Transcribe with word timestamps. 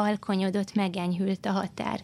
Alkonyodott 0.00 0.74
megenyhült 0.74 1.46
a 1.46 1.50
határ. 1.50 2.00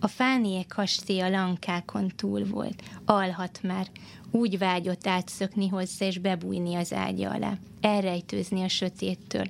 A 0.00 0.06
fánié 0.06 0.64
kastély 0.68 1.20
a 1.20 1.28
lankákon 1.28 2.12
túl 2.16 2.44
volt. 2.44 2.82
Alhat 3.04 3.60
már. 3.62 3.86
Úgy 4.30 4.58
vágyott 4.58 5.06
átszökni 5.06 5.68
hozzá 5.68 6.06
és 6.06 6.18
bebújni 6.18 6.74
az 6.74 6.92
ágya 6.92 7.30
alá. 7.30 7.52
Elrejtőzni 7.80 8.62
a 8.62 8.68
sötéttől. 8.68 9.46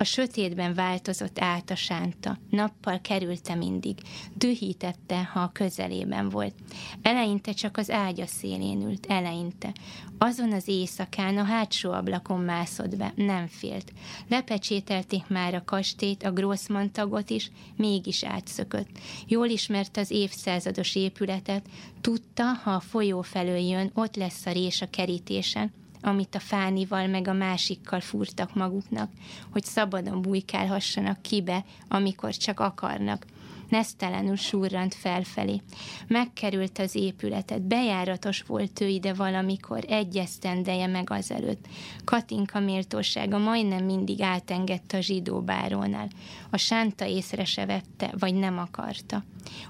A 0.00 0.04
sötétben 0.04 0.74
változott 0.74 1.38
át 1.38 1.70
a 1.70 1.74
sánta. 1.74 2.38
Nappal 2.50 3.00
kerülte 3.00 3.54
mindig. 3.54 3.98
Dühítette, 4.34 5.22
ha 5.22 5.40
a 5.40 5.50
közelében 5.52 6.28
volt. 6.28 6.54
Eleinte 7.02 7.52
csak 7.52 7.76
az 7.76 7.90
ágya 7.90 8.26
szélén 8.26 8.82
ült. 8.82 9.06
Eleinte. 9.06 9.72
Azon 10.18 10.52
az 10.52 10.68
éjszakán 10.68 11.38
a 11.38 11.42
hátsó 11.44 11.90
ablakon 11.90 12.40
mászott 12.40 12.96
be. 12.96 13.12
Nem 13.16 13.46
félt. 13.46 13.92
Lepecsételték 14.28 15.28
már 15.28 15.54
a 15.54 15.64
kastélyt, 15.64 16.22
a 16.22 16.32
Grossman 16.32 16.92
tagot 16.92 17.30
is, 17.30 17.50
mégis 17.76 18.24
átszökött. 18.24 18.98
Jól 19.26 19.46
ismerte 19.46 20.00
az 20.00 20.10
évszázados 20.10 20.94
épületet, 20.94 21.66
tudta, 22.00 22.44
ha 22.44 22.70
a 22.70 22.80
folyó 22.80 23.22
felől 23.22 23.68
jön, 23.68 23.90
ott 23.94 24.16
lesz 24.16 24.46
a 24.46 24.52
rés 24.52 24.82
a 24.82 24.90
kerítésen, 24.90 25.72
amit 26.02 26.34
a 26.34 26.40
fánival 26.40 27.06
meg 27.06 27.28
a 27.28 27.32
másikkal 27.32 28.00
fúrtak 28.00 28.54
maguknak, 28.54 29.10
hogy 29.50 29.64
szabadon 29.64 30.22
bujkálhassanak 30.22 31.22
kibe, 31.22 31.64
amikor 31.88 32.34
csak 32.34 32.60
akarnak. 32.60 33.24
Nesztelenül 33.70 34.36
surrant 34.36 34.94
felfelé. 34.94 35.60
Megkerült 36.06 36.78
az 36.78 36.94
épületet, 36.94 37.62
bejáratos 37.62 38.42
volt 38.42 38.80
ő 38.80 38.86
ide 38.86 39.12
valamikor, 39.12 39.84
egy 39.88 40.16
esztendeje 40.16 40.86
meg 40.86 41.10
azelőtt. 41.10 41.66
Katinka 42.04 42.60
méltósága 42.60 43.38
majdnem 43.38 43.84
mindig 43.84 44.20
átengedte 44.20 44.96
a 44.96 45.00
zsidó 45.00 45.40
bárónál. 45.40 46.08
A 46.50 46.56
sánta 46.56 47.06
észre 47.06 47.44
se 47.44 47.66
vette, 47.66 48.14
vagy 48.18 48.34
nem 48.34 48.58
akarta. 48.58 49.24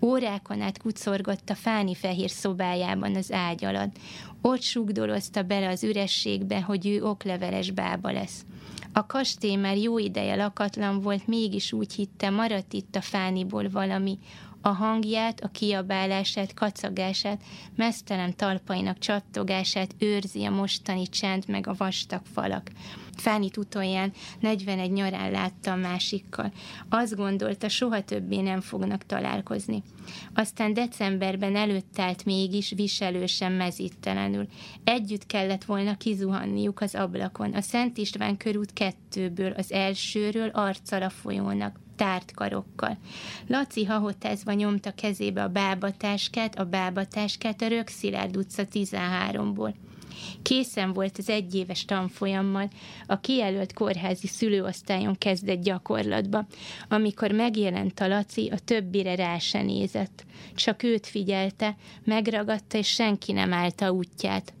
Órákon 0.00 0.60
át 0.60 0.78
kucorgott 0.78 1.50
a 1.50 1.54
fáni 1.54 1.94
fehér 1.94 2.30
szobájában 2.30 3.14
az 3.14 3.32
ágy 3.32 3.64
alatt. 3.64 3.96
Ott 4.40 4.62
sugdolozta 4.62 5.42
bele 5.42 5.68
az 5.68 5.84
ürességbe, 5.84 6.60
hogy 6.60 6.86
ő 6.86 7.04
okleveles 7.04 7.70
bába 7.70 8.12
lesz. 8.12 8.44
A 8.92 9.06
kastély 9.06 9.56
már 9.56 9.76
jó 9.76 9.98
ideje 9.98 10.34
lakatlan 10.34 11.00
volt, 11.00 11.26
mégis 11.26 11.72
úgy 11.72 11.92
hitte, 11.92 12.30
maradt 12.30 12.72
itt 12.72 12.96
a 12.96 13.00
fániból 13.00 13.68
valami, 13.70 14.18
a 14.62 14.68
hangját, 14.68 15.40
a 15.40 15.48
kiabálását, 15.48 16.54
kacagását, 16.54 17.42
mesztelen 17.76 18.36
talpainak 18.36 18.98
csattogását 18.98 19.94
őrzi 19.98 20.44
a 20.44 20.50
mostani 20.50 21.08
csend 21.08 21.44
meg 21.48 21.66
a 21.66 21.74
vastag 21.78 22.20
falak. 22.32 22.70
Fánit 23.16 23.56
utolján 23.56 24.12
41 24.40 24.92
nyarán 24.92 25.30
látta 25.30 25.72
a 25.72 25.76
másikkal. 25.76 26.52
Azt 26.88 27.16
gondolta, 27.16 27.68
soha 27.68 28.00
többé 28.04 28.40
nem 28.40 28.60
fognak 28.60 29.06
találkozni. 29.06 29.82
Aztán 30.34 30.74
decemberben 30.74 31.56
előtt 31.56 31.98
állt 31.98 32.24
mégis 32.24 32.72
viselősen 32.76 33.52
mezítelenül. 33.52 34.46
Együtt 34.84 35.26
kellett 35.26 35.64
volna 35.64 35.96
kizuhanniuk 35.96 36.80
az 36.80 36.94
ablakon. 36.94 37.52
A 37.52 37.60
Szent 37.60 37.98
István 37.98 38.36
körút 38.36 38.72
kettőből, 38.72 39.52
az 39.52 39.72
elsőről 39.72 40.48
arccal 40.48 41.02
a 41.02 41.10
folyónak 41.10 41.80
tárt 42.02 42.34
karokkal. 42.34 42.98
Laci 43.46 43.84
hahotázva 43.84 44.52
nyomta 44.52 44.90
kezébe 44.90 45.42
a 45.42 45.48
bábatáskát, 45.48 46.58
a 46.58 46.64
bábatáskát 46.64 47.62
a 47.62 47.66
Rökszilárd 47.68 48.36
utca 48.36 48.62
13-ból. 48.72 49.74
Készen 50.42 50.92
volt 50.92 51.18
az 51.18 51.28
egyéves 51.28 51.84
tanfolyammal, 51.84 52.70
a 53.06 53.20
kijelölt 53.20 53.72
kórházi 53.72 54.26
szülőosztályon 54.26 55.18
kezdett 55.18 55.62
gyakorlatba. 55.62 56.46
Amikor 56.88 57.32
megjelent 57.32 58.00
a 58.00 58.08
Laci, 58.08 58.48
a 58.48 58.58
többire 58.58 59.14
rá 59.14 59.38
se 59.38 59.62
nézett. 59.62 60.24
Csak 60.54 60.82
őt 60.82 61.06
figyelte, 61.06 61.76
megragadta, 62.04 62.78
és 62.78 62.88
senki 62.88 63.32
nem 63.32 63.52
állta 63.52 63.90
útját. 63.90 64.52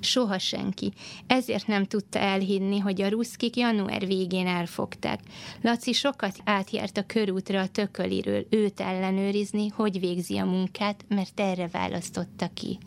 Soha 0.00 0.38
senki. 0.38 0.92
Ezért 1.26 1.66
nem 1.66 1.84
tudta 1.84 2.18
elhinni, 2.18 2.78
hogy 2.78 3.02
a 3.02 3.08
ruszkik 3.08 3.56
január 3.56 4.06
végén 4.06 4.46
elfogták. 4.46 5.20
Laci 5.60 5.92
sokat 5.92 6.36
átjárt 6.44 6.96
a 6.96 7.06
körútra 7.06 7.60
a 7.60 7.68
tököliről, 7.68 8.46
őt 8.50 8.80
ellenőrizni, 8.80 9.68
hogy 9.68 10.00
végzi 10.00 10.36
a 10.36 10.44
munkát, 10.44 11.04
mert 11.08 11.40
erre 11.40 11.68
választotta 11.68 12.50
ki 12.54 12.78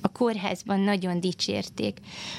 a 0.00 0.08
kórházban 0.08 0.80
nagyon 0.80 1.20
dicsérték. 1.20 1.98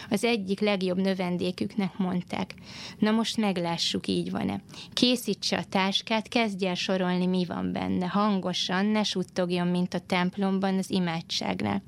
Az 0.10 0.24
egyik 0.24 0.60
legjobb 0.60 0.98
növendéküknek 0.98 1.98
mondták. 1.98 2.54
Na 3.00 3.12
most 3.12 3.38
meglássuk, 3.38 4.08
így 4.08 4.32
van-e. 4.32 4.62
Készítse 4.94 5.58
a 5.58 5.64
táskát, 5.70 6.28
kezdje 6.28 6.70
el 6.70 6.76
sorolni, 6.76 7.26
mi 7.26 7.46
van 7.46 7.72
benne. 7.72 8.06
Hangosan, 8.06 8.86
ne 8.86 9.04
suttogjon, 9.04 9.68
mint 9.68 9.94
a 9.94 10.00
templomban 10.00 10.78
az 10.78 10.92
imádságnál. 10.92 11.82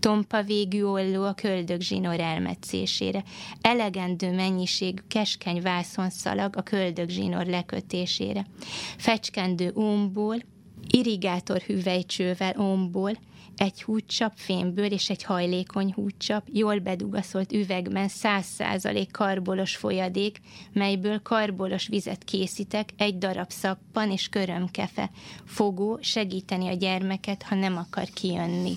Tompa 0.00 0.42
végű 0.42 0.82
olló 0.82 1.24
a 1.24 1.34
köldög 1.34 1.80
zsinór 1.80 2.20
elmetszésére. 2.20 3.24
Elegendő 3.60 4.34
mennyiségű 4.34 5.02
keskeny 5.08 5.62
vászonszalag 5.62 6.56
a 6.56 6.62
köldög 6.62 7.08
zsinór 7.08 7.46
lekötésére. 7.46 8.46
Fecskendő 8.96 9.72
ómból, 9.76 10.36
irrigátor 10.94 11.60
hüvelycsővel 11.60 12.60
ómból, 12.60 13.18
egy 13.56 13.82
húcsap 13.82 14.32
fémből 14.36 14.92
és 14.92 15.10
egy 15.10 15.22
hajlékony 15.22 15.92
húcsap, 15.92 16.46
jól 16.52 16.78
bedugaszolt 16.78 17.52
üvegben 17.52 18.08
száz 18.08 18.44
százalék 18.44 19.10
karbolos 19.10 19.76
folyadék, 19.76 20.40
melyből 20.72 21.22
karbolos 21.22 21.88
vizet 21.88 22.24
készítek, 22.24 22.88
egy 22.96 23.18
darab 23.18 23.50
szappan 23.50 24.10
és 24.10 24.28
körömkefe. 24.28 25.10
Fogó 25.44 25.98
segíteni 26.00 26.68
a 26.68 26.74
gyermeket, 26.74 27.42
ha 27.42 27.54
nem 27.54 27.76
akar 27.76 28.08
kijönni. 28.14 28.72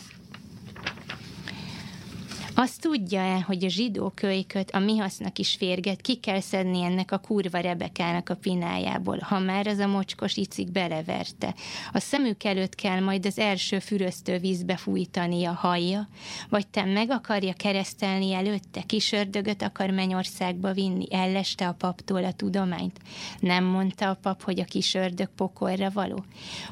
Azt 2.59 2.81
tudja-e, 2.81 3.41
hogy 3.41 3.66
a 3.66 3.69
zsidó 3.69 4.09
kölyköt 4.16 4.72
a 4.72 4.79
mi 4.79 4.97
hasznak 4.97 5.40
is 5.40 5.56
férget, 5.56 6.01
ki 6.01 6.16
kell 6.16 6.40
szedni 6.40 6.84
ennek 6.84 7.12
a 7.12 7.18
kurva 7.18 7.59
rebekának 7.59 8.29
a 8.29 8.35
pinájából, 8.35 9.18
ha 9.22 9.40
már 9.40 9.68
az 9.68 9.78
a 9.78 9.88
mocskos 9.88 10.38
icik 10.38 10.72
beleverte. 10.72 11.56
A 11.94 12.00
szemük 12.00 12.44
előtt 12.44 12.75
kell 12.75 13.00
majd 13.00 13.25
az 13.25 13.40
első 13.40 13.79
füröztő 13.79 14.38
vízbe 14.38 14.78
fújtani 14.78 15.45
a 15.45 15.51
hajja, 15.51 16.07
vagy 16.50 16.68
te 16.68 16.84
meg 16.85 17.09
akarja 17.09 17.53
keresztelni 17.53 18.34
előtte, 18.34 18.81
kisördögöt 18.81 19.62
akar 19.62 19.89
Mennyországba 19.89 20.74
vinni, 20.74 21.06
elleste 21.09 21.68
a 21.68 21.74
paptól 21.74 22.24
a 22.24 22.34
tudományt. 22.34 23.00
Nem 23.39 23.63
mondta 23.63 24.09
a 24.09 24.18
pap, 24.22 24.44
hogy 24.44 24.59
a 24.59 24.66
kisördög 24.66 25.29
pokolra 25.35 25.89
való. 25.89 26.25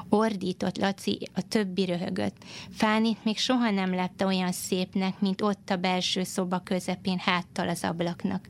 Ordított 0.10 0.78
Laci, 0.78 1.30
a 1.34 1.42
többi 1.48 1.86
röhögött. 1.86 2.44
Fánit 2.72 3.24
még 3.24 3.38
soha 3.38 3.72
nem 3.72 3.96
látta 3.96 4.26
olyan 4.26 4.52
szépnek, 4.52 5.20
mint 5.20 5.42
ott 5.42 5.74
a 5.76 5.78
belső 5.78 6.24
szoba 6.24 6.60
közepén 6.60 7.18
háttal 7.18 7.70
az 7.70 7.84
ablaknak. 7.84 8.48